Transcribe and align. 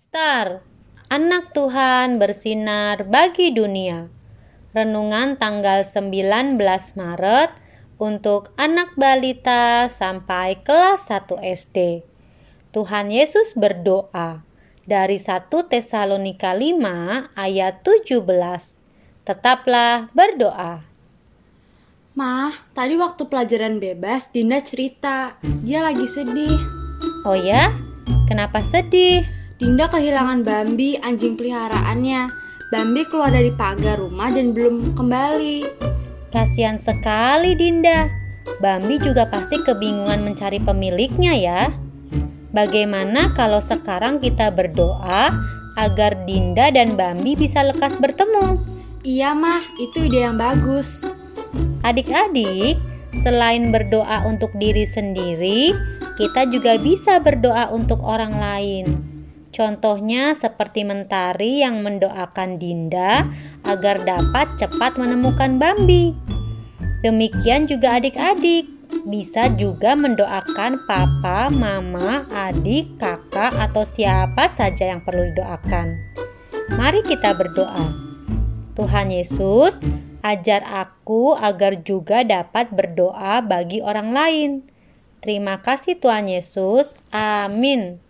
Star, 0.00 0.64
anak 1.12 1.52
Tuhan 1.52 2.16
bersinar 2.16 3.04
bagi 3.04 3.52
dunia. 3.52 4.08
Renungan 4.72 5.36
tanggal 5.36 5.84
19 5.84 6.56
Maret 6.96 7.52
untuk 8.00 8.48
anak 8.56 8.96
balita 8.96 9.92
sampai 9.92 10.64
kelas 10.64 11.04
1 11.04 11.44
SD. 11.44 12.00
Tuhan 12.72 13.12
Yesus 13.12 13.52
berdoa 13.52 14.40
dari 14.88 15.20
1 15.20 15.52
Tesalonika 15.68 16.56
5 16.56 17.36
ayat 17.36 17.84
17. 17.84 18.24
Tetaplah 19.28 20.08
berdoa. 20.16 20.80
Mah, 22.16 22.56
tadi 22.72 22.96
waktu 22.96 23.28
pelajaran 23.28 23.76
bebas 23.76 24.32
Dinda 24.32 24.64
cerita, 24.64 25.36
dia 25.60 25.84
lagi 25.84 26.08
sedih. 26.08 26.56
Oh 27.28 27.36
ya? 27.36 27.68
Kenapa 28.24 28.64
sedih? 28.64 29.39
Dinda 29.60 29.92
kehilangan 29.92 30.40
Bambi, 30.40 30.96
anjing 31.04 31.36
peliharaannya. 31.36 32.32
Bambi 32.72 33.04
keluar 33.04 33.28
dari 33.28 33.52
pagar 33.52 34.00
rumah 34.00 34.32
dan 34.32 34.56
belum 34.56 34.96
kembali. 34.96 35.68
Kasihan 36.32 36.80
sekali 36.80 37.52
Dinda. 37.60 38.08
Bambi 38.64 38.96
juga 38.96 39.28
pasti 39.28 39.60
kebingungan 39.60 40.24
mencari 40.24 40.64
pemiliknya 40.64 41.36
ya. 41.36 41.68
Bagaimana 42.56 43.36
kalau 43.36 43.60
sekarang 43.60 44.16
kita 44.24 44.48
berdoa 44.48 45.28
agar 45.76 46.16
Dinda 46.24 46.72
dan 46.72 46.96
Bambi 46.96 47.36
bisa 47.36 47.60
lekas 47.60 48.00
bertemu? 48.00 48.56
Iya 49.04 49.36
mah, 49.36 49.60
itu 49.76 50.08
ide 50.08 50.24
yang 50.24 50.40
bagus. 50.40 51.04
Adik-adik, 51.84 52.80
selain 53.20 53.68
berdoa 53.68 54.24
untuk 54.24 54.56
diri 54.56 54.88
sendiri, 54.88 55.76
kita 56.16 56.48
juga 56.48 56.80
bisa 56.80 57.20
berdoa 57.20 57.68
untuk 57.76 58.00
orang 58.00 58.40
lain. 58.40 59.19
Contohnya 59.50 60.38
seperti 60.38 60.86
Mentari 60.86 61.66
yang 61.66 61.82
mendoakan 61.82 62.62
Dinda 62.62 63.26
agar 63.66 63.98
dapat 64.06 64.46
cepat 64.56 64.94
menemukan 64.94 65.58
Bambi. 65.58 66.14
Demikian 67.02 67.66
juga 67.66 67.98
adik-adik 67.98 68.80
bisa 69.06 69.48
juga 69.54 69.96
mendoakan 69.96 70.84
papa, 70.84 71.48
mama, 71.48 72.26
adik, 72.30 73.00
kakak, 73.00 73.54
atau 73.56 73.86
siapa 73.86 74.50
saja 74.50 74.92
yang 74.92 75.00
perlu 75.00 75.30
didoakan. 75.32 75.86
Mari 76.76 77.00
kita 77.06 77.32
berdoa. 77.32 77.86
Tuhan 78.76 79.12
Yesus, 79.12 79.80
ajar 80.20 80.62
aku 80.64 81.34
agar 81.36 81.80
juga 81.80 82.22
dapat 82.22 82.70
berdoa 82.72 83.40
bagi 83.44 83.80
orang 83.80 84.10
lain. 84.12 84.50
Terima 85.20 85.60
kasih, 85.60 86.00
Tuhan 86.00 86.28
Yesus. 86.28 86.96
Amin. 87.12 88.09